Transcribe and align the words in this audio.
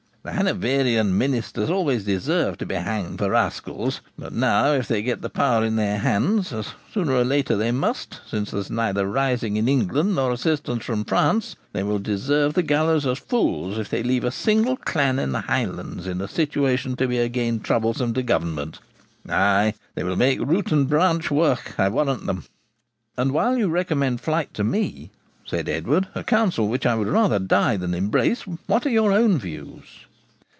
The 0.23 0.33
Hanoverian 0.33 1.17
ministers 1.17 1.71
always 1.71 2.03
deserved 2.03 2.59
to 2.59 2.65
be 2.67 2.75
hanged 2.75 3.17
for 3.17 3.31
rascals; 3.31 4.01
but 4.19 4.31
now, 4.31 4.71
if 4.73 4.87
they 4.87 5.01
get 5.01 5.23
the 5.23 5.31
power 5.31 5.65
in 5.65 5.77
their 5.77 5.97
hands, 5.97 6.53
as, 6.53 6.75
sooner 6.93 7.13
or 7.15 7.23
later, 7.25 7.57
they 7.57 7.71
must, 7.71 8.21
since 8.29 8.51
there 8.51 8.59
is 8.59 8.69
neither 8.69 9.07
rising 9.07 9.55
in 9.57 9.67
England 9.67 10.13
nor 10.13 10.31
assistance 10.31 10.85
from 10.85 11.05
France, 11.05 11.55
they 11.73 11.81
will 11.81 11.97
deserve 11.97 12.53
the 12.53 12.61
gallows 12.61 13.03
as 13.07 13.17
fools 13.17 13.79
if 13.79 13.89
they 13.89 14.03
leave 14.03 14.23
a 14.23 14.29
single 14.29 14.77
clan 14.77 15.17
in 15.17 15.31
the 15.31 15.41
Highlands 15.41 16.05
in 16.05 16.21
a 16.21 16.27
situation 16.27 16.95
to 16.97 17.07
be 17.07 17.17
again 17.17 17.59
troublesome 17.59 18.13
to 18.13 18.21
government. 18.21 18.77
Ay, 19.27 19.73
they 19.95 20.03
will 20.03 20.15
make 20.15 20.39
root 20.39 20.71
and 20.71 20.87
branch 20.87 21.31
work, 21.31 21.73
I 21.79 21.89
warrant 21.89 22.27
them.' 22.27 22.45
'And 23.17 23.31
while 23.31 23.57
you 23.57 23.69
recommend 23.69 24.21
flight 24.21 24.53
to 24.53 24.63
me,' 24.63 25.09
said 25.47 25.67
Edward, 25.67 26.09
'a 26.13 26.23
counsel 26.23 26.67
which 26.67 26.85
I 26.85 26.93
would 26.93 27.07
rather 27.07 27.39
die 27.39 27.75
than 27.75 27.95
embrace, 27.95 28.43
what 28.67 28.85
are 28.85 28.89
your 28.91 29.11
own 29.11 29.39
views?' 29.39 30.05